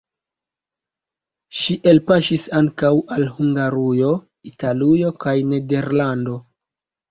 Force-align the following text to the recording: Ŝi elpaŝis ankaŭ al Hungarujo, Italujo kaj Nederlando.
Ŝi 1.59 1.75
elpaŝis 1.91 2.47
ankaŭ 2.61 2.91
al 3.17 3.29
Hungarujo, 3.35 4.11
Italujo 4.53 5.15
kaj 5.27 5.37
Nederlando. 5.55 6.43